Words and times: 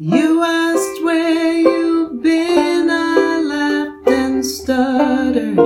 You 0.00 0.44
asked 0.44 1.02
where 1.02 1.54
you've 1.54 2.22
been, 2.22 2.88
I 2.88 3.40
laughed 3.40 4.08
and 4.08 4.46
stuttered. 4.46 5.56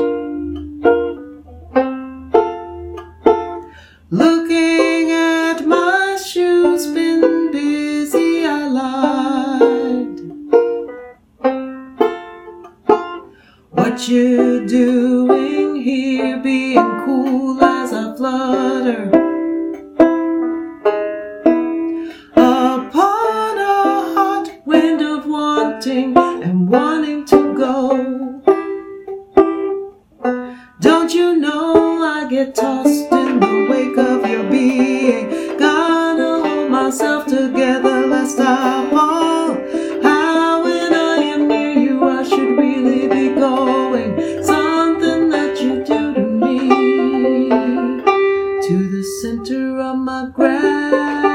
Looking 4.09 5.11
at 5.11 5.67
my 5.67 6.17
shoes, 6.17 6.87
been 6.87 7.53
busy, 7.53 8.47
I 8.47 8.69
lied. 8.69 10.21
What 13.73 14.09
you 14.09 14.67
doing 14.67 15.77
here, 15.77 16.39
being 16.39 17.03
cool 17.05 17.63
as 17.63 17.93
I 17.93 18.17
flutter? 18.17 19.23
You 31.13 31.37
know 31.37 32.03
I 32.03 32.27
get 32.27 32.55
tossed 32.55 33.13
in 33.13 33.39
the 33.39 33.67
wake 33.69 33.99
of 33.99 34.27
your 34.27 34.45
being? 34.45 35.59
Gotta 35.59 36.49
hold 36.49 36.71
myself 36.71 37.27
together 37.27 38.07
lest 38.07 38.41
I 38.41 38.89
fall. 38.89 39.53
How 40.03 40.65
when 40.65 40.95
I 40.95 41.17
am 41.35 41.49
near 41.49 41.73
you, 41.73 42.03
I 42.09 42.23
should 42.23 42.57
really 42.57 43.09
be 43.09 43.35
going. 43.35 44.43
Something 44.43 45.29
that 45.29 45.61
you 45.61 45.85
do 45.85 46.15
to 46.15 46.21
me, 46.23 46.71
to 48.67 48.89
the 48.89 49.05
center 49.21 49.81
of 49.81 49.99
my 49.99 50.31
gravity. 50.35 51.32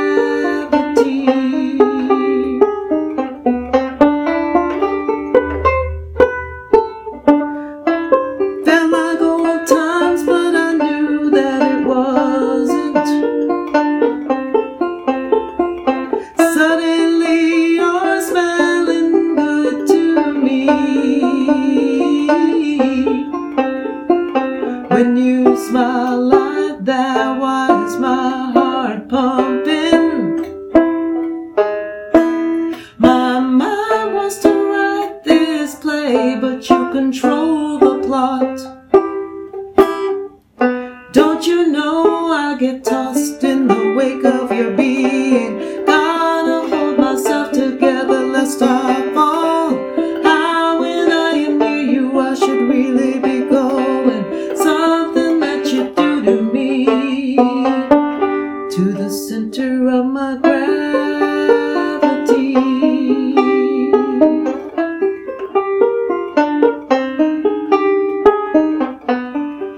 When 24.98 25.16
you 25.16 25.56
smile 25.56 26.20
like 26.22 26.84
that, 26.86 27.40
why 27.40 27.86
is 27.86 27.98
my 27.98 28.52
heart 28.52 29.08
pumping? 29.08 30.42
My 32.98 33.40
mind 33.40 34.16
wants 34.16 34.38
to 34.40 34.50
write 34.50 35.24
this 35.24 35.76
play, 35.76 36.36
but 36.42 36.68
you 36.70 36.92
control 36.92 37.78
the 37.78 38.00
plot. 38.08 38.58
Don't 41.14 41.46
you 41.46 41.68
know 41.68 42.32
I 42.32 42.58
get 42.58 42.84
tossed 42.84 43.44
in 43.44 43.68
the 43.68 43.94
wake 43.96 44.26
of 44.26 44.52
your 44.52 44.72
being? 44.76 45.86
Gotta 45.86 46.68
hold 46.68 46.98
myself 46.98 47.52
together 47.52 48.26
lest 48.26 48.64
I 48.64 48.77
to 56.28 56.42
me, 56.42 56.86
to 57.38 58.84
the 58.92 59.10
center 59.10 59.88
of 59.88 60.06
my 60.08 60.36
gravity. 60.36 60.68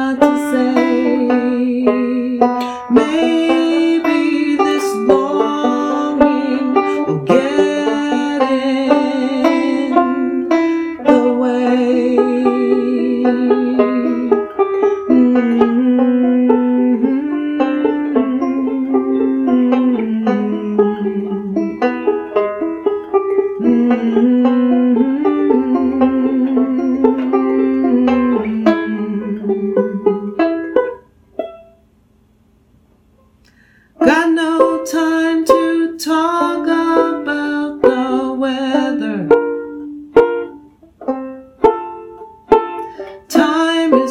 Got 34.00 34.30
no 34.30 34.84
time 34.84 35.44
to 35.44 35.98
talk 35.98 36.66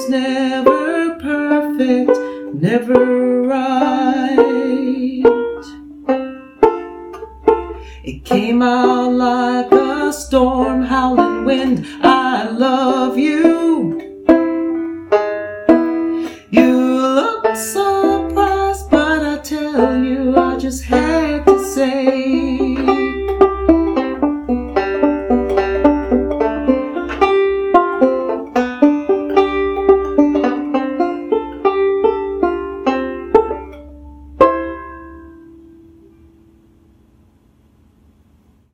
never 0.09 1.15
perfect, 1.15 2.11
never 2.53 3.41
right. 3.43 4.37
It 8.03 8.23
came 8.23 8.61
out 8.61 9.11
like 9.11 9.71
a 9.71 10.13
storm, 10.13 10.83
howling 10.83 11.45
wind. 11.45 11.85
I 12.01 12.49
love 12.49 13.17
you. 13.17 14.01
You 16.49 16.97
look 17.19 17.55
surprised, 17.55 18.89
but 18.89 19.23
I 19.23 19.37
tell 19.43 19.97
you, 19.97 20.37
I 20.37 20.57
just 20.57 20.83
had. 20.85 21.26